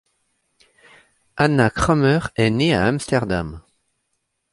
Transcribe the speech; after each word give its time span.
Anna 1.37 1.69
Cramer 1.69 2.21
est 2.35 2.49
née 2.49 2.73
à 2.73 2.85
Amsterdam. 2.87 3.61